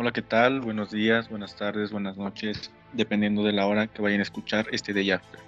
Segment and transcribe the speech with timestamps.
[0.00, 0.62] Hola, ¿qué tal?
[0.62, 4.94] Buenos días, buenas tardes, buenas noches, dependiendo de la hora que vayan a escuchar este
[4.94, 5.38] de After.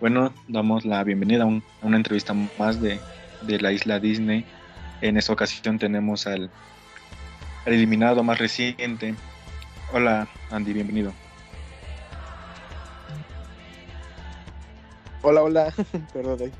[0.00, 1.46] Bueno, damos la bienvenida a,
[1.82, 3.00] una entrevista más de,
[3.42, 4.44] la isla Disney.
[5.00, 6.48] En esta ocasión tenemos al,
[7.64, 9.16] eliminado más reciente.
[9.92, 11.12] Hola, Andy, bienvenido.
[15.22, 15.74] Hola, hola,
[16.12, 16.52] perdón.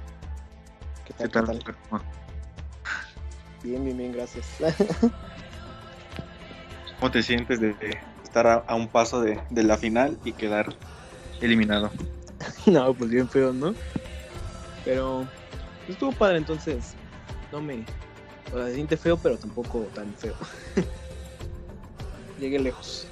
[1.05, 1.63] ¿Qué tal?
[3.63, 4.57] Bien, bien, bien, gracias.
[6.99, 7.75] ¿Cómo te sientes de
[8.23, 10.75] estar a, un paso de, la final y quedar
[11.41, 11.91] eliminado?
[12.67, 13.75] no, pues bien feo, ¿no?
[14.85, 15.27] Pero
[15.89, 16.95] estuvo padre, entonces
[17.53, 17.85] no me...
[18.53, 20.35] O sea, se siente feo, pero tampoco tan feo.
[22.41, 23.07] Llegué lejos.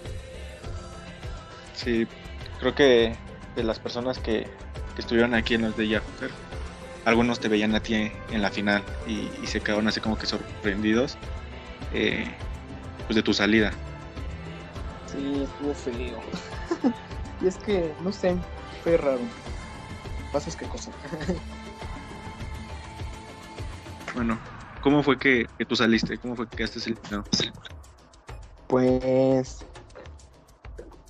[1.74, 2.06] Sí,
[2.60, 3.16] creo que
[3.56, 4.46] de las personas que,
[4.96, 6.30] estuvieron aquí en los de Yafter,
[7.04, 11.18] algunos te veían a ti en la final y, se quedaron así como que sorprendidos.
[11.92, 12.24] Eh,
[13.06, 13.72] pues de tu salida.
[15.06, 16.18] Sí, estuvo feo.
[17.40, 18.36] y es que, no sé,
[18.82, 19.20] fue raro.
[20.32, 20.90] Pasas qué cosa.
[24.14, 24.38] bueno,
[24.80, 26.18] ¿cómo fue que, tú saliste?
[26.18, 27.24] ¿Cómo fue que quedaste eliminado?
[28.66, 29.64] Pues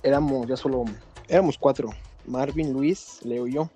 [0.03, 0.85] éramos ya solo
[1.27, 1.89] éramos cuatro.
[2.27, 3.69] Marvin, Luis, Leo y yo.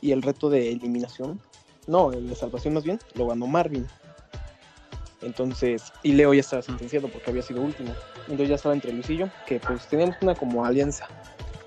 [0.00, 1.40] Y el reto de eliminación,
[1.86, 3.86] no, el de salvación más bien, lo ganó Marvin.
[5.22, 7.94] Entonces, y Leo ya estaba sentenciado porque había sido último.
[8.22, 11.06] Entonces ya estaba entre Luis y yo, que pues teníamos una como alianza.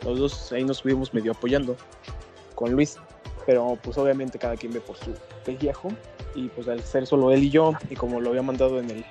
[0.04, 1.76] Los dos ahí nos estuvimos medio apoyando
[2.54, 2.98] con Luis.
[3.46, 5.14] Pero pues obviamente cada quien ve por su
[5.46, 5.90] pellejo.
[6.36, 9.06] Y pues al ser solo él y yo, y como lo había mandado en el...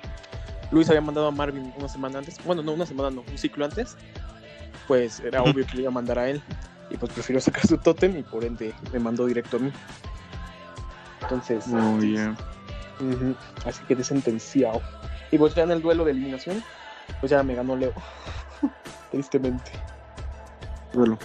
[0.71, 2.37] Luis había mandado a Marvin una semana antes.
[2.45, 3.97] Bueno, no, una semana no, un ciclo antes.
[4.87, 6.41] Pues era obvio que le iba a mandar a él.
[6.91, 9.71] Y pues prefirió sacar su tótem y por ende me mandó directo a mí.
[11.23, 11.65] Entonces...
[13.65, 14.81] Así que sentenciado.
[15.31, 16.63] Y pues ya en el duelo de eliminación,
[17.19, 17.93] pues ya me ganó Leo.
[19.11, 19.71] Tristemente.
[20.93, 21.17] Duelo.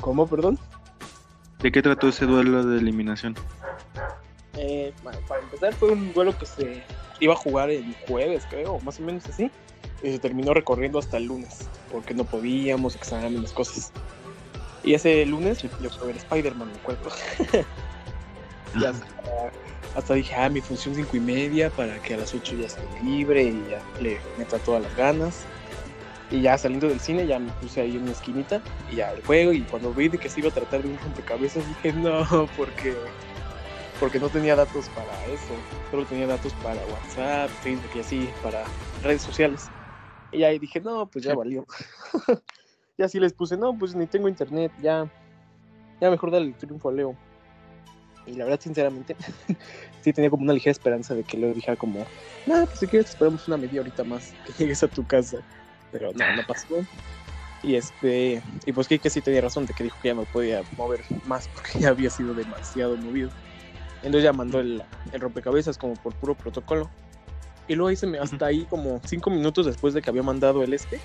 [0.00, 0.58] ¿Cómo, perdón?
[1.58, 3.34] ¿De qué trató ese duelo de eliminación?
[4.54, 6.82] Eh, para empezar fue un duelo que se
[7.20, 9.50] iba a jugar el jueves, creo, más o menos así.
[10.02, 13.92] Y se terminó recorriendo hasta el lunes, porque no podíamos, exámenes, cosas.
[14.82, 17.10] Y ese lunes yo fui a ver Spider-Man, me acuerdo.
[18.80, 18.92] ya
[19.94, 22.82] hasta dije, ah, mi función cinco y media para que a las 8 ya esté
[23.02, 25.44] libre y ya le meta todas las ganas.
[26.30, 29.24] Y ya saliendo del cine ya me puse ahí en una esquinita y ya el
[29.24, 32.24] juego y cuando vi de que se iba a tratar de un rompecabezas dije no,
[32.56, 32.94] porque
[33.98, 35.52] porque no tenía datos para eso,
[35.90, 38.64] solo tenía datos para WhatsApp, Facebook y así, para
[39.02, 39.68] redes sociales.
[40.32, 41.66] Y ahí dije, no, pues ya valió.
[42.96, 45.06] y así les puse, no, pues ni tengo internet, ya,
[46.00, 47.14] ya mejor dale el triunfo a Leo.
[48.30, 49.16] Y la verdad, sinceramente,
[50.02, 52.06] sí tenía como una ligera esperanza de que le dijera como,
[52.46, 55.38] no, pues si quieres esperamos una media horita más que llegues a tu casa.
[55.90, 56.86] Pero no, no pasó.
[57.62, 60.62] Y este, y pues que sí tenía razón de que dijo que ya no podía
[60.76, 63.30] mover más porque ya había sido demasiado movido.
[63.96, 64.82] Entonces ya mandó el,
[65.12, 66.88] el rompecabezas como por puro protocolo.
[67.66, 71.00] Y luego hice hasta ahí como cinco minutos después de que había mandado el este.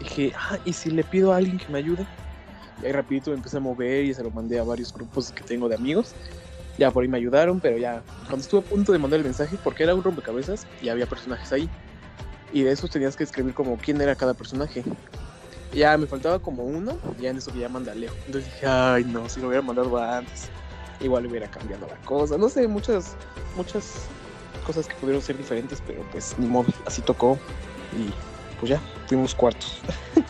[0.00, 2.06] Dije, ah, ¿y si le pido a alguien que me ayude?
[2.82, 5.42] Y ahí rapidito me empecé a mover y se lo mandé a varios grupos que
[5.42, 6.14] tengo de amigos
[6.78, 9.58] ya por ahí me ayudaron, pero ya cuando estuve a punto de mandar el mensaje,
[9.62, 11.68] porque era un rompecabezas y había personajes ahí.
[12.52, 14.84] Y de esos tenías que escribir como quién era cada personaje.
[15.72, 18.12] Ya me faltaba como uno, ya en eso que ya mandé a Leo.
[18.26, 20.48] Entonces dije, ay no, si lo hubiera mandado antes,
[21.00, 22.38] igual hubiera cambiado la cosa.
[22.38, 23.16] No sé, muchas,
[23.56, 24.06] muchas
[24.64, 27.38] cosas que pudieron ser diferentes, pero pues ni modo, así tocó.
[27.92, 28.12] Y
[28.60, 29.80] pues ya, fuimos cuartos.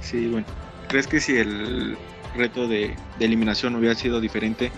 [0.00, 0.46] sí, bueno.
[0.88, 1.98] ¿Crees que si el
[2.34, 4.70] reto de, eliminación hubiera sido diferente,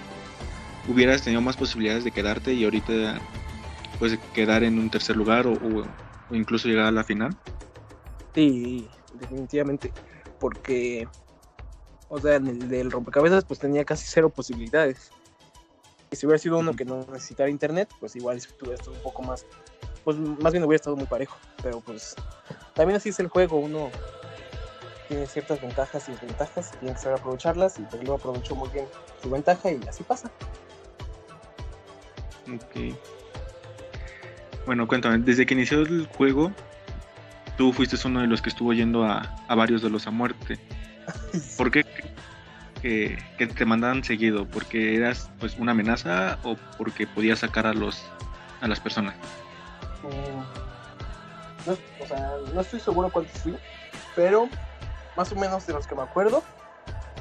[0.89, 3.21] hubieras tenido más posibilidades de quedarte y ahorita
[3.99, 5.57] pues quedar en un tercer lugar o,
[6.31, 7.37] incluso llegar a la final?
[8.35, 9.93] Sí, definitivamente,
[10.39, 11.09] porque,
[12.09, 15.11] o sea, en el del rompecabezas pues tenía casi cero posibilidades.
[16.11, 19.03] Y si hubiera sido uno que no necesitara internet, pues igual si hubiera estado un
[19.03, 19.45] poco más,
[20.05, 21.37] pues más bien hubiera estado muy parejo.
[21.63, 22.15] Pero pues
[22.75, 23.91] también así es el juego, uno
[25.09, 28.87] tiene ciertas ventajas y desventajas, tiene que saber aprovecharlas y pues lo aprovechó muy bien
[29.23, 30.31] su ventaja y así pasa.
[32.53, 32.95] Ok.
[34.67, 36.53] Bueno, cuéntame, desde que inició el juego,
[37.57, 40.59] tú fuiste uno de los que estuvo yendo a, varios de los a muerte.
[41.57, 41.85] ¿Por qué
[42.83, 44.47] que, te mandaban seguido?
[44.47, 48.03] ¿Porque eras pues una amenaza o porque podías sacar a los
[48.61, 49.15] a las personas?
[50.03, 53.57] Mm, no, o sea, no estoy seguro cuántos fui,
[54.15, 54.49] pero
[55.17, 56.43] más o menos de los que me acuerdo,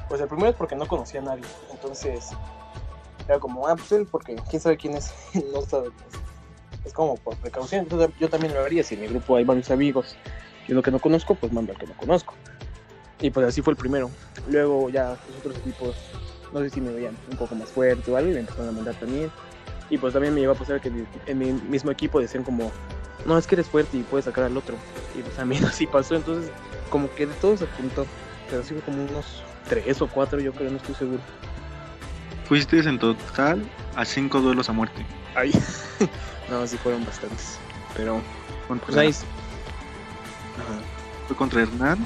[0.07, 1.43] pues el primero es porque no conocía a nadie.
[1.71, 2.29] Entonces,
[3.27, 5.13] era como, ah, pues porque quién sabe quién es,
[5.53, 6.87] no sabe quién es.
[6.87, 7.81] es como por precaución.
[7.83, 8.83] Entonces yo también lo haría.
[8.83, 10.15] Si en mi grupo hay varios amigos
[10.67, 12.33] y uno que no conozco, pues mando al que no conozco.
[13.19, 14.11] Y pues así fue el primero.
[14.49, 15.95] Luego ya los otros equipos,
[16.53, 18.71] no sé si me veían un poco más fuerte o algo, y me empezaron a
[18.71, 19.31] mandar también.
[19.89, 20.91] Y pues también me iba a pasar que
[21.25, 22.71] en mi mismo equipo decían como,
[23.25, 24.75] no, es que eres fuerte y puedes sacar al otro.
[25.17, 26.15] Y pues también así pasó.
[26.15, 26.51] Entonces,
[26.89, 28.05] como que de todos se apuntó.
[28.49, 31.21] Pero así fue como unos tres o cuatro, yo creo, no estoy seguro.
[32.45, 33.63] Fuiste en total
[33.95, 35.03] a cinco duelos a muerte.
[35.35, 35.51] Ay,
[36.49, 37.57] no, sí fueron bastantes.
[37.95, 38.21] Pero,
[38.67, 39.13] pues ahí.
[41.27, 42.05] Fue contra Hernán.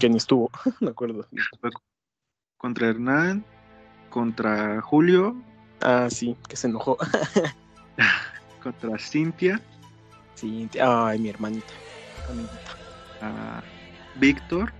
[0.00, 0.50] Que ni estuvo,
[0.80, 1.26] me acuerdo.
[1.60, 1.70] fue
[2.56, 3.44] contra Hernán,
[4.08, 5.36] contra Julio,
[5.82, 6.96] Ah, sí, que se enojó.
[8.62, 9.60] contra Cintia,
[10.38, 11.72] Sí, ay, mi hermanita.
[12.28, 12.58] amiguita.
[13.22, 13.62] a
[14.16, 14.72] Víctor,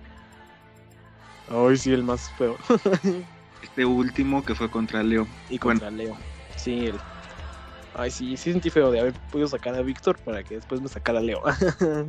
[1.51, 2.57] Ay, sí, el más feo.
[3.63, 5.27] este último que fue contra Leo.
[5.49, 6.15] y contra Leo.
[6.55, 6.99] Sí, el.
[7.95, 10.87] Ay, sí, sí sentí feo de haber podido sacar a Víctor para que después me
[10.87, 11.41] sacara a Leo.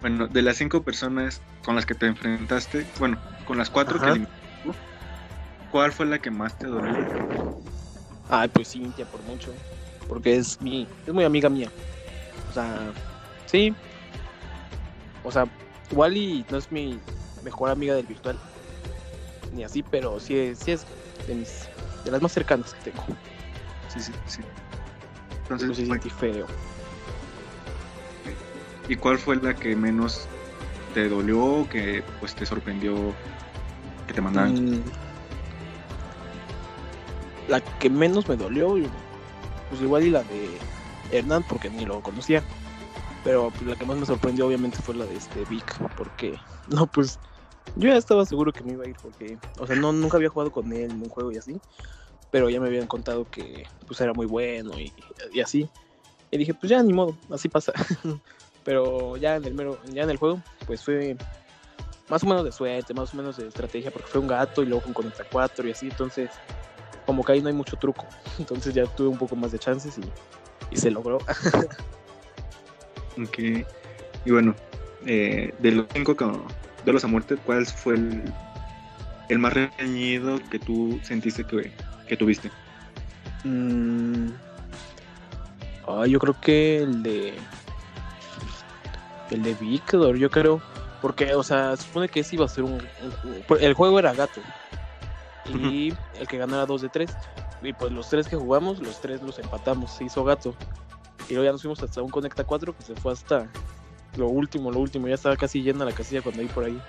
[0.00, 4.02] Bueno, de las cinco personas con las que te enfrentaste, bueno, con las cuatro que
[4.04, 4.10] Ajá.
[4.10, 4.38] eliminaste,
[5.70, 6.94] ¿cuál fue la que más te dolió?
[8.28, 9.54] Ay, pues Cintia, por mucho.
[10.06, 10.86] Porque es mi.
[11.06, 11.70] Es muy amiga mía.
[12.54, 12.92] O sea,
[13.46, 13.74] sí.
[15.24, 15.44] O sea,
[15.90, 17.00] igual y no es mi
[17.42, 18.38] mejor amiga del virtual.
[19.52, 20.86] Ni así, pero sí es, sí es
[21.26, 21.68] de mis.
[22.04, 23.04] De las más cercanas que tengo.
[23.88, 24.40] Sí, sí, sí.
[25.42, 26.46] Entonces sí fue- sentí feo.
[28.88, 30.26] ¿y cuál fue la que menos
[30.92, 32.94] te dolió, que pues te sorprendió
[34.06, 34.52] que te mandaran?
[34.52, 34.82] Mm,
[37.48, 38.74] La que menos me dolió,
[39.70, 40.58] pues igual y la de
[41.10, 42.42] Hernán, porque ni lo conocía.
[43.22, 45.64] Pero pues, la que más me sorprendió, obviamente, fue la de este Vic,
[45.96, 47.18] porque, no, pues
[47.76, 50.28] yo ya estaba seguro que me iba a ir, porque, o sea, no, nunca había
[50.28, 51.60] jugado con él en un juego y así.
[52.30, 54.92] Pero ya me habían contado que, pues, era muy bueno y,
[55.40, 55.68] así.
[56.30, 57.72] Y dije, pues ya, ni modo, así pasa.
[58.64, 61.16] pero ya en el mero, ya en el juego, pues fue
[62.08, 64.66] más o menos de suerte, más o menos de estrategia, porque fue un gato y
[64.66, 66.30] luego un conecta 4 y así, entonces
[67.06, 68.06] como que ahí no hay mucho truco,
[68.38, 70.02] entonces ya tuve un poco más de chances y,
[70.74, 71.18] y se logró.
[73.16, 73.38] Ok.
[74.24, 74.56] Y bueno,
[75.06, 76.26] eh, de los cinco que-
[76.84, 78.22] de los a muerte, ¿cuál fue el,
[79.28, 81.70] el más reñido que tú sentiste que,
[82.08, 82.50] que tuviste?
[83.44, 84.30] Mm,
[85.86, 87.38] ah, yo creo que el de
[89.30, 90.60] el de Victor, yo creo,
[91.00, 94.42] porque, o sea, supone que ese iba a ser un, un- el juego era gato
[95.46, 97.10] y el que ganara 2 de 3
[97.64, 100.54] y pues los tres que jugamos, los tres los empatamos, se hizo gato
[101.28, 103.48] y luego ya nos fuimos hasta un Conecta 4 que se fue hasta
[104.16, 106.80] lo último, lo último, ya estaba casi llena la casilla cuando ahí por ahí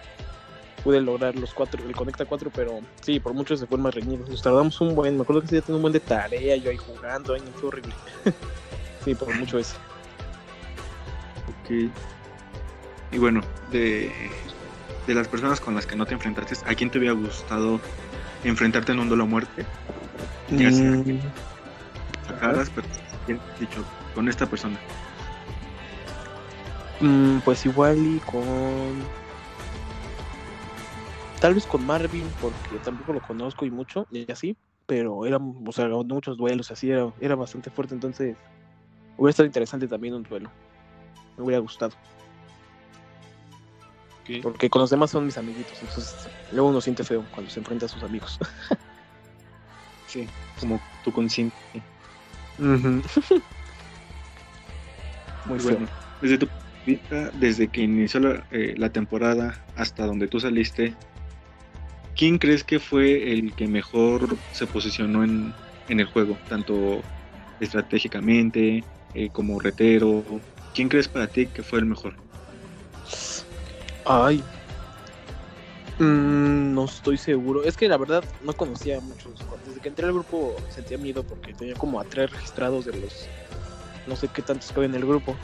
[0.83, 4.23] pude lograr los cuatro, el Conecta 4, pero sí, por mucho se fue más reñido.
[4.27, 6.77] Nos tardamos un buen, me acuerdo que sí, tenía un buen de tarea, yo ahí
[6.77, 7.93] jugando, no, fue horrible.
[9.03, 9.75] sí, por mucho ese.
[11.63, 11.91] Ok.
[13.11, 13.41] Y bueno,
[13.71, 14.11] de,
[15.07, 17.79] de las personas con las que no te enfrentaste, ¿a quién te hubiera gustado
[18.43, 19.65] enfrentarte en un duelo muerte?
[20.49, 21.19] Mm,
[22.27, 22.87] sacaras, pero
[23.25, 23.83] bien dicho,
[24.13, 24.79] con esta persona.
[26.99, 29.03] mm, pues igual y con...
[31.39, 34.55] Tal vez con Marvin, porque tampoco lo conozco y mucho, y así,
[34.85, 38.35] pero era, o sea, muchos duelos, así, era, era bastante fuerte, entonces
[39.17, 40.49] hubiera estado interesante también un duelo.
[41.37, 41.93] Me hubiera gustado.
[44.41, 47.85] Porque con los demás son mis amiguitos, entonces luego uno siente feo cuando se enfrenta
[47.85, 48.39] a sus amigos.
[50.15, 50.25] Sí,
[50.61, 51.53] como tu consciente.
[55.43, 55.71] Muy Y feo.
[55.73, 55.87] bueno,
[56.21, 56.47] desde tu
[56.85, 60.93] vista, desde que inició la, eh, la temporada hasta donde tú saliste,
[62.15, 65.53] ¿quién crees que fue el que mejor se posicionó en,
[65.89, 66.39] en el juego?
[66.47, 67.03] Tanto
[67.59, 70.23] estratégicamente, eh, como retero.
[70.73, 72.15] ¿Quién crees para ti que fue el mejor?
[74.05, 74.41] Ay.
[75.99, 77.63] Mm, no estoy seguro.
[77.63, 79.33] Es que la verdad no conocía a muchos.
[79.65, 83.27] Desde que entré al grupo sentía miedo porque tenía como a tres registrados de los.
[84.07, 85.35] No sé qué tantos que había en el grupo.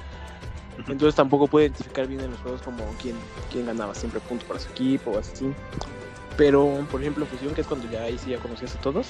[0.77, 3.15] Entonces tampoco pude identificar bien en los juegos como quién,
[3.51, 5.53] quién ganaba siempre puntos para su equipo o así.
[6.37, 9.07] Pero, por ejemplo, Fusión, que es cuando ya ahí sí ya conocías a todos.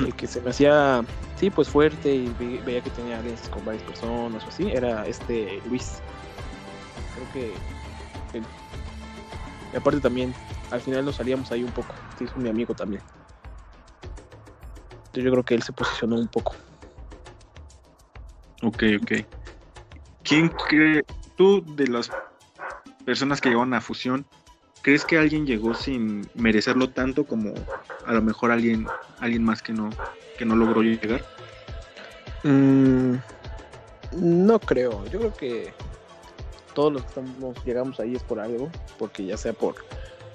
[0.00, 1.04] El que se me hacía,
[1.36, 5.06] sí, pues fuerte y ve- veía que tenía alianzas con varias personas o así, era
[5.06, 6.00] este Luis.
[7.14, 8.38] Creo que.
[8.38, 8.44] él.
[9.72, 10.32] Y aparte también,
[10.70, 11.94] al final nos salíamos ahí un poco.
[12.18, 13.02] Sí, es mi amigo también.
[14.90, 16.54] Entonces yo creo que él se posicionó un poco.
[18.62, 19.12] Ok, ok.
[20.22, 21.04] ¿Quién cree,
[21.36, 22.10] tú de las
[23.04, 24.26] personas que llegaron a fusión,
[24.82, 27.54] crees que alguien llegó sin merecerlo tanto como
[28.04, 28.86] a lo mejor alguien,
[29.20, 29.88] alguien más que no,
[30.36, 31.24] que no logró llegar?
[32.42, 33.14] Mm,
[34.12, 35.04] no creo.
[35.06, 35.72] Yo creo que
[36.74, 39.74] todos los que estamos, llegamos ahí es por algo, porque ya sea por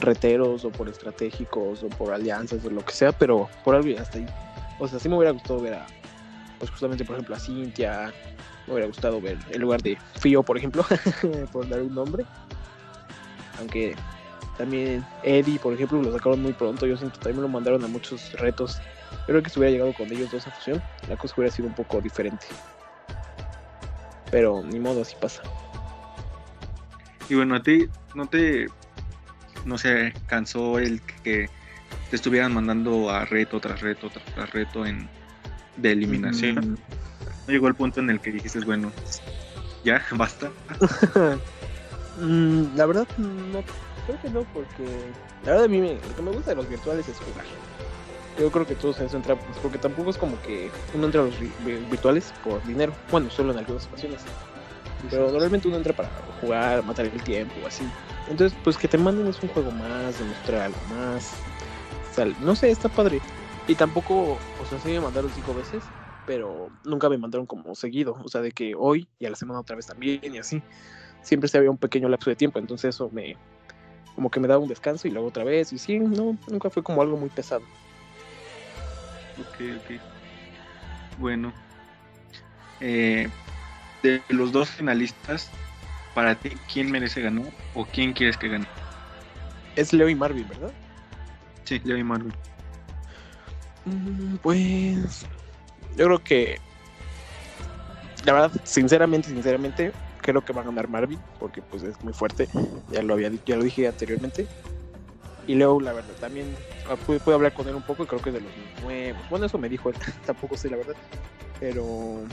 [0.03, 4.19] reteros o por estratégicos o por alianzas o lo que sea, pero por algo hasta
[4.19, 4.25] ahí.
[4.79, 5.85] O sea, sí me hubiera gustado ver a,
[6.59, 8.13] pues justamente por ejemplo a Cintia,
[8.67, 10.85] me hubiera gustado ver en lugar de Fío, por ejemplo,
[11.51, 12.25] por dar un nombre.
[13.59, 13.95] Aunque
[14.57, 17.87] también Eddie, por ejemplo, lo sacaron muy pronto, yo siento también me lo mandaron a
[17.87, 18.79] muchos retos.
[19.11, 21.67] Yo creo que si hubiera llegado con ellos dos a fusión, la cosa hubiera sido
[21.67, 22.45] un poco diferente.
[24.31, 25.43] Pero ni modo, así pasa.
[27.29, 28.67] Y bueno, a ti no te,
[29.65, 31.49] no sé, cansó el que
[32.09, 35.09] te estuvieran mandando a reto tras reto tras reto en
[35.77, 36.55] de eliminación.
[36.55, 36.77] Mm.
[37.47, 38.91] No llegó el punto en el que dijiste, bueno,
[39.83, 40.51] ya, basta.
[42.15, 43.63] Mm, la verdad, no,
[44.05, 44.83] creo que no, porque
[45.43, 47.43] la verdad a mí me, lo que me gusta de los virtuales es jugar.
[48.39, 51.21] Yo creo que todos en eso entra, pues, porque tampoco es como que uno entra
[51.21, 51.39] a los
[51.89, 52.93] virtuales por dinero.
[53.09, 54.21] Bueno, solo en algunas ocasiones.
[55.09, 57.83] Pero normalmente uno entra para jugar, matar el tiempo, así.
[58.27, 61.43] Entonces, pues que te manden es un juego más, demostrar algo más.
[62.39, 63.21] no sé, está padre.
[63.67, 65.91] Y tampoco, o sea, sí me mandaron cinco veces,
[66.25, 68.17] pero nunca me mandaron como seguido.
[68.23, 70.61] O sea, de que hoy y a la semana otra vez también y así.
[71.21, 73.37] Siempre se había un pequeño lapso de tiempo, entonces eso me,
[74.15, 75.71] como que me daba un descanso y luego otra vez.
[75.71, 77.63] Y sí, no, nunca fue como algo muy pesado.
[79.39, 80.01] Ok, ok.
[81.19, 81.53] Bueno.
[82.79, 83.29] Eh,
[84.01, 85.49] de los dos finalistas,
[86.13, 88.67] para ti, ¿quién merece ganar o quién quieres que gane?
[89.75, 90.71] Es Leo y Marvin, ¿verdad?
[91.63, 92.33] Sí, Leo y Marvin.
[93.85, 95.25] Mm, pues
[95.97, 96.57] yo creo que
[98.25, 99.91] la verdad, sinceramente, sinceramente,
[100.21, 102.47] creo que va a ganar Marvin, porque pues es muy fuerte,
[102.91, 104.47] ya lo había ya lo dije anteriormente.
[105.45, 106.55] Y Leo, la verdad, también
[106.89, 108.51] ah, puedo, hablar con él un poco, creo que de los
[108.81, 109.21] nuevos.
[109.29, 110.95] Bueno, eso me dijo él, tampoco sé la verdad.
[111.59, 112.23] Pero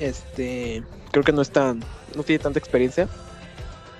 [0.00, 1.80] este creo que no es tan,
[2.16, 3.08] no tiene tanta experiencia.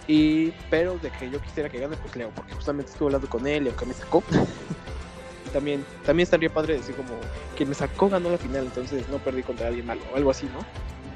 [0.07, 3.47] Y, pero de que yo quisiera que gane, pues Leo, porque justamente estuve hablando con
[3.47, 4.25] él y aunque me sacó.
[5.52, 7.11] también, también estaría padre decir como
[7.57, 10.47] que me sacó ganó la final, entonces no perdí contra alguien malo, o algo así,
[10.47, 10.61] ¿no?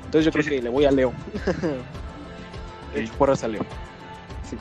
[0.05, 1.13] Entonces yo creo que le voy a Leo.
[3.19, 3.65] Porras a Leo.
[4.49, 4.57] Sí.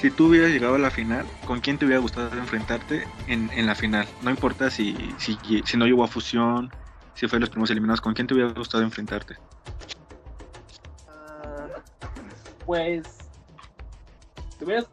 [0.00, 3.66] Si tú hubieras llegado a la final, ¿con quién te hubiera gustado enfrentarte en, en
[3.66, 4.06] la final?
[4.22, 6.70] No importa si, si, si no llegó a fusión,
[7.14, 9.36] si fue los primeros eliminados, ¿con quién te hubiera gustado enfrentarte?
[11.08, 11.68] Ah,
[12.66, 13.24] pues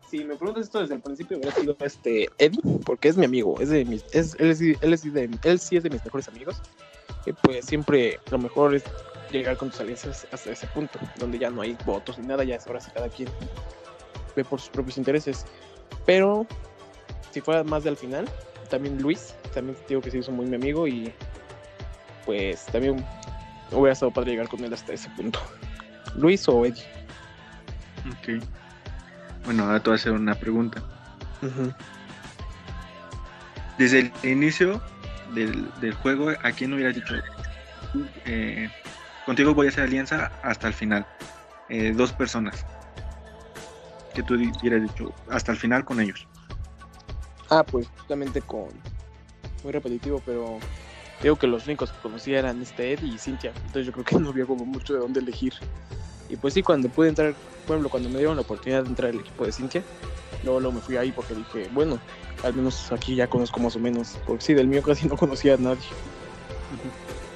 [0.10, 3.60] si me preguntas esto desde el principio, hubiera sido este Eddie, porque es mi amigo,
[3.60, 6.28] es de mis, es, él, es, él, es de, él sí es de mis mejores
[6.28, 6.62] amigos.
[7.26, 8.84] Y pues siempre lo mejor es
[9.32, 12.56] llegar con tus alianzas hasta ese punto, donde ya no hay votos ni nada, ya
[12.56, 13.30] es ahora sí cada quien
[14.36, 15.46] ve por sus propios intereses.
[16.06, 16.46] Pero
[17.32, 18.28] si fuera más del final,
[18.70, 21.14] también Luis, también digo que se hizo muy mi amigo y
[22.26, 23.06] pues también
[23.72, 25.40] hubiera estado padre llegar con él hasta ese punto.
[26.16, 26.84] Luis o Eddie.
[28.08, 28.44] Ok.
[29.46, 30.84] Bueno, ahora te voy a hacer una pregunta.
[33.78, 34.82] Desde el inicio
[35.34, 37.16] del, juego, ¿a quién hubiera dicho?
[38.26, 38.70] Eh,
[39.26, 41.06] contigo voy a hacer alianza hasta el final.
[41.70, 42.66] Eh, dos personas.
[44.14, 46.28] Que tú hubieras dicho hasta el final con ellos.
[47.50, 48.70] Ah, pues justamente con.
[49.64, 50.60] Muy repetitivo, pero
[51.22, 53.52] digo que los únicos que conocía eran este Eddie y Cintia.
[53.56, 55.54] Entonces yo creo que no había como mucho de dónde elegir.
[56.30, 57.34] Y pues sí, cuando pude entrar,
[57.66, 59.84] por ejemplo, cuando me dieron la oportunidad de entrar al equipo de Cintia,
[60.44, 62.00] luego, luego me fui ahí porque dije, bueno,
[62.44, 65.56] al menos aquí ya conozco más o menos, porque sí, del mío casi no conocía
[65.56, 65.84] a nadie.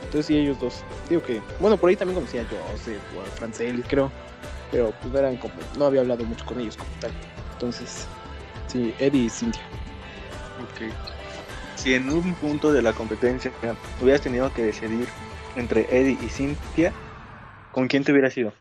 [0.03, 0.83] Entonces sí, ellos dos.
[1.09, 4.11] Digo que, bueno, por ahí también conocía yo, o sea, a Franceli, creo,
[4.71, 7.11] pero pues eran como, no había hablado mucho con ellos como tal.
[7.53, 8.07] Entonces,
[8.67, 9.61] sí, Eddie y Cintia.
[10.63, 11.14] Ok.
[11.75, 13.51] Si en un punto de la competencia
[14.01, 15.07] hubieras tenido que decidir
[15.55, 16.93] entre Eddie y Cintia,
[17.71, 18.53] ¿con quién te hubieras ido?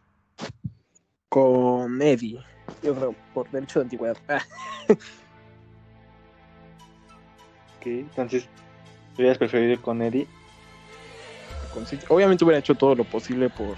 [1.35, 2.39] con Eddie.
[2.81, 4.17] Yo creo, por derecho de antigüedad.
[4.89, 4.99] ok,
[7.87, 8.47] entonces,
[9.19, 10.29] ¿hubieras preferido ir con Eddie?
[12.09, 13.77] Obviamente hubiera hecho todo lo posible por,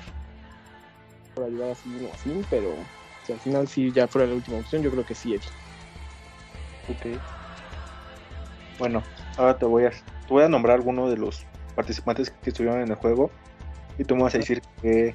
[1.35, 2.77] por ayudar a Sin así, pero
[3.25, 5.49] si al final sí ya fuera la última opción, yo creo que sí, Eddie.
[6.91, 7.07] Ok.
[8.79, 9.03] Bueno,
[9.37, 12.89] ahora te voy a, te voy a nombrar algunos de los participantes que estuvieron en
[12.89, 13.31] el juego
[13.99, 15.15] y tú me vas a decir que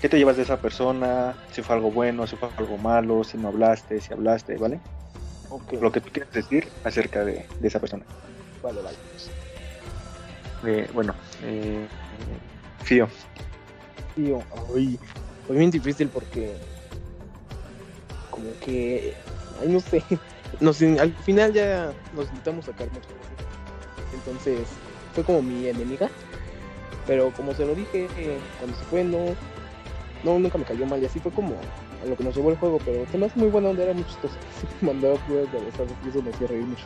[0.00, 1.34] ¿Qué te llevas de esa persona?
[1.50, 4.78] Si fue algo bueno, si fue algo malo, si no hablaste, si hablaste, ¿vale?
[5.80, 8.04] Lo que tú quieras decir acerca de, esa persona.
[8.62, 8.98] Vale, vale.
[10.64, 11.88] Eh, bueno, eh,
[12.84, 13.08] Fío.
[14.14, 14.42] Fío,
[14.74, 14.98] ay,
[15.46, 16.54] fue bien difícil porque
[18.30, 19.16] como que,
[19.60, 20.04] ay, no sé,
[20.60, 23.08] nos, al final ya nos intentamos sacar mucho.
[24.14, 24.68] Entonces,
[25.14, 26.08] fue como mi enemiga.
[27.06, 29.18] Pero como se lo dije, eh, cuando se fue, no,
[30.24, 31.02] no, nunca me cayó mal.
[31.02, 31.54] Y así fue como
[32.02, 32.78] a lo que nos llevó el juego.
[32.84, 34.34] Pero se me hace muy buena onda, era muy chistoso.
[34.80, 36.84] mandaba pruebas de besar y eso me hacía reír mucho.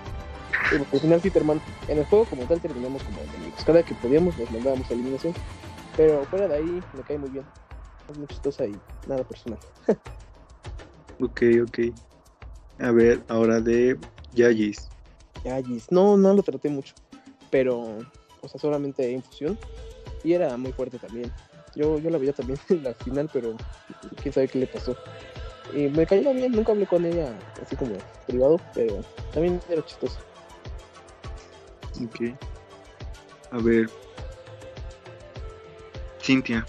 [0.93, 3.65] Al final sí, hermano, en el juego como tal terminamos como enemigos.
[3.65, 5.35] Cada que podíamos nos mandábamos a eliminación.
[5.97, 7.45] Pero fuera de ahí me cae muy bien.
[8.09, 9.59] Es muy chistosa y nada personal.
[11.21, 12.10] ok, ok.
[12.81, 13.99] A ver, ahora de
[14.35, 14.89] Yagis.
[15.45, 15.91] Yagis.
[15.93, 16.95] No, no lo traté mucho.
[17.51, 17.99] Pero,
[18.41, 19.59] o sea, solamente infusión.
[20.25, 21.31] Y era muy fuerte también.
[21.75, 23.55] Yo, yo la veía también en la final, pero
[24.23, 24.97] quién sabe qué le pasó.
[25.75, 27.33] Y me cayó bien, nunca hablé con ella
[27.63, 27.93] así como
[28.27, 30.19] privado, pero también era chistoso.
[32.03, 32.35] Ok.
[33.53, 33.89] A ver.
[36.21, 36.67] Cintia.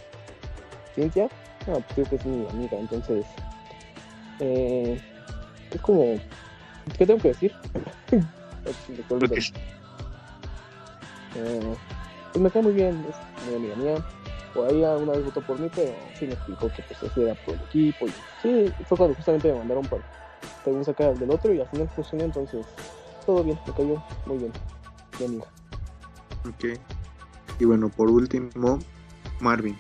[0.94, 1.30] ¿Cintia?
[1.68, 3.25] No, pues creo que es mi amiga, entonces.
[4.39, 5.00] Eh,
[5.72, 6.20] es como.
[6.98, 7.54] ¿Qué tengo que decir?
[11.36, 11.75] eh,
[12.32, 14.06] pues me cae muy bien, es muy amiga mía.
[14.54, 17.36] Por ahí alguna vez votó por mí, pero sí me explicó que pues así era
[17.36, 18.08] por el equipo.
[18.08, 18.12] Y
[18.42, 20.04] sí, fue cuando justamente me mandaron para
[20.63, 22.66] según sacar del otro y al final funcionó, entonces
[23.25, 24.51] todo bien, me cayó muy bien,
[25.20, 25.46] mi amiga.
[26.48, 26.80] Ok.
[27.60, 28.80] Y bueno, por último,
[29.40, 29.78] Marvin.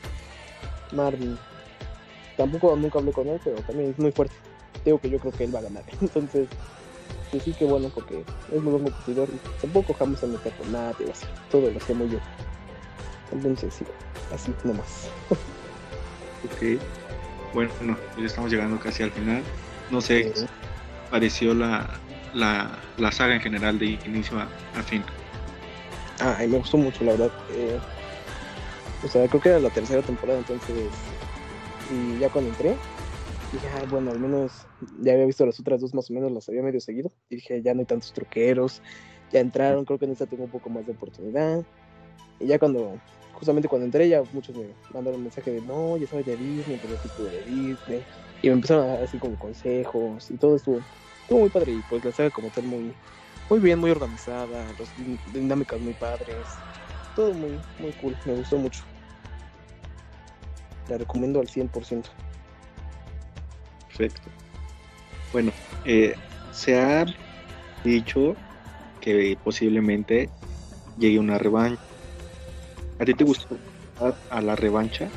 [0.93, 1.37] Marvin.
[2.37, 4.35] Tampoco nunca hablé con él, pero también es muy fuerte.
[4.85, 5.83] Digo que yo creo que él va a ganar.
[6.01, 6.47] Entonces,
[7.31, 10.71] pues sí que bueno, porque es muy buen competidor y tampoco jamás a meter con
[10.71, 12.19] nada, pero así, todo lo hacemos yo.
[13.31, 13.85] Entonces sí,
[14.33, 15.09] así nomás.
[16.45, 16.81] ok.
[17.53, 17.71] Bueno,
[18.17, 19.43] ya estamos llegando casi al final.
[19.89, 20.33] No sé,
[21.09, 21.89] pareció la,
[22.33, 25.03] la, la, saga en general de inicio a, fin.
[26.19, 27.31] Ah, me gustó mucho, la verdad.
[27.51, 27.77] Eh,
[29.03, 30.89] o sea, creo que era la tercera temporada, entonces.
[31.91, 32.75] Y ya cuando entré,
[33.51, 34.67] dije, ah, bueno, al menos
[35.01, 37.11] ya había visto las otras dos más o menos, las había medio seguido.
[37.29, 38.81] Y dije, ya no hay tantos truqueros,
[39.31, 41.63] ya entraron, creo que en esta tengo un poco más de oportunidad.
[42.39, 42.97] Y ya cuando,
[43.33, 46.79] justamente cuando entré, ya muchos me mandaron un mensaje de, no, ya sabes de Disney,
[46.81, 48.03] pero tipo de Disney.
[48.41, 50.79] Y me empezaron a dar así como consejos y todo estuvo,
[51.21, 51.73] estuvo muy padre.
[51.73, 52.93] Y pues la saga como tal muy,
[53.49, 56.57] muy bien, muy organizada, las dinámicas muy padres.
[57.15, 58.83] Todo muy, muy cool, me gustó mucho.
[60.87, 62.05] La recomiendo al 100%.
[63.97, 64.29] Perfecto.
[65.31, 65.51] Bueno,
[65.85, 66.15] eh,
[66.51, 67.05] se ha
[67.83, 68.35] dicho
[68.99, 70.29] que posiblemente
[70.97, 71.81] llegue una revancha.
[72.99, 73.57] ¿A ti te gustó
[74.29, 75.09] a la revancha?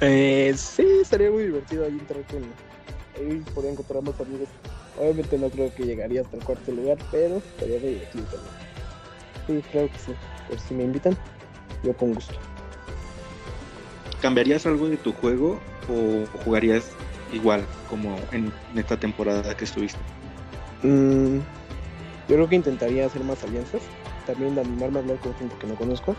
[0.00, 2.42] Eh, sí, sería muy divertido ahí entrar con.
[3.16, 4.48] Ahí podría encontrar más amigos.
[4.98, 8.54] Obviamente no creo que llegaría hasta el cuarto lugar, pero muy divertido también.
[9.46, 10.12] Sí, creo que sí.
[10.48, 11.16] Por si me invitan,
[11.82, 12.34] yo con gusto.
[14.20, 16.90] ¿Cambiarías algo de tu juego o jugarías
[17.34, 19.98] igual como en, esta temporada que estuviste?
[20.82, 21.38] Mm,
[22.28, 23.82] yo creo que intentaría hacer más alianzas,
[24.26, 26.16] también de animarme a hablar con gente que no conozco,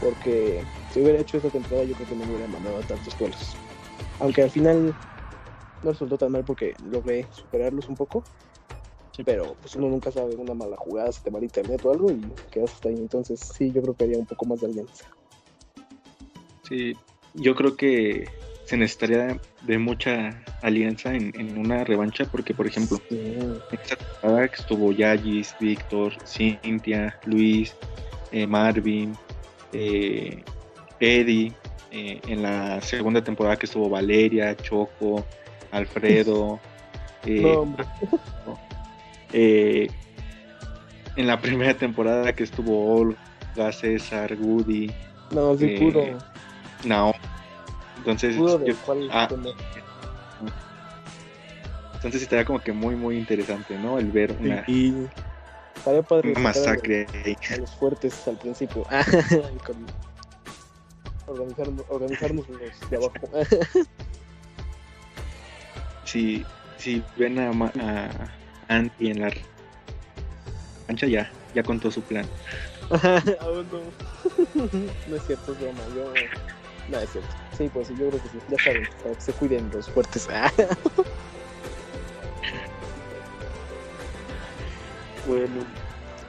[0.00, 3.16] porque si hubiera hecho esta temporada yo creo que no me hubiera mandado a tantos
[3.18, 3.56] duelos.
[4.20, 4.94] Aunque al final
[5.82, 8.24] no resultó tan mal porque logré superarlos un poco,
[9.24, 12.10] pero pues uno nunca sabe una mala jugada, se te va el internet o algo
[12.10, 12.94] y quedas hasta ahí.
[12.94, 15.04] Entonces sí, yo creo que haría un poco más de alianza.
[16.62, 16.96] Sí,
[17.34, 18.28] yo creo que
[18.64, 20.30] se necesitaría de mucha
[20.62, 27.18] alianza en, una revancha, porque por ejemplo, en esta temporada que estuvo Yagis, Víctor, Cintia,
[27.26, 27.76] Luis,
[28.30, 29.14] eh, Marvin,
[29.72, 30.42] eh,
[31.00, 31.52] Eddie,
[31.90, 35.24] eh, en la segunda temporada que estuvo Valeria, Choco,
[35.70, 36.58] Alfredo,
[37.24, 37.76] en
[41.16, 44.90] la primera temporada que estuvo Olga, César, Woody,
[45.32, 46.18] no, sí, puro.
[48.04, 48.36] Entonces,
[49.12, 49.28] ah,
[51.94, 53.96] entonces estaría como que muy, muy interesante, ¿no?
[53.96, 55.06] El ver una, y,
[56.08, 57.06] padre masacre.
[57.48, 58.84] A los, fuertes al principio.
[61.28, 63.14] organizarnos, organizarnos los de abajo.
[66.04, 66.44] si,
[66.78, 68.10] si ven a, a
[68.66, 69.30] Anti en la
[70.88, 72.26] cancha, ya, ya contó su plan.
[73.40, 73.80] Aún no.
[75.06, 75.82] no es cierto, es broma.
[75.94, 76.12] Yo
[76.92, 77.30] no, es cierto.
[77.56, 78.38] Sí, pues yo creo que sí.
[78.48, 80.28] Ya saben, para que se cuiden los fuertes.
[85.26, 85.64] bueno,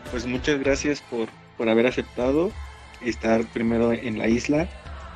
[0.09, 2.51] pues muchas gracias por, por haber aceptado
[3.01, 4.69] estar primero en la isla.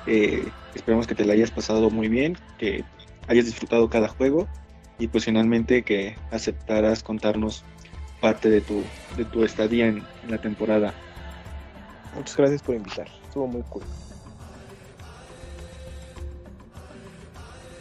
[0.06, 2.84] Eh, esperamos que te la hayas pasado muy bien, que
[3.28, 4.48] hayas disfrutado cada juego
[5.00, 7.64] y pues finalmente que aceptaras contarnos
[8.20, 8.84] parte de tu,
[9.16, 10.94] de tu estadía en la temporada.
[12.16, 13.84] Muchas gracias por invitar, estuvo muy cool.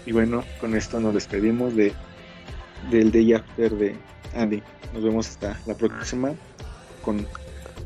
[0.07, 1.93] Y bueno, con esto nos despedimos de
[2.91, 3.97] del Day After de
[4.35, 4.63] Andy.
[4.95, 6.33] Nos vemos hasta la próxima
[7.03, 7.27] con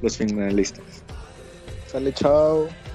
[0.03, 1.03] los finalistas.
[1.87, 2.69] Sale, chao.